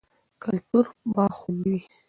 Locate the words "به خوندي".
1.13-1.73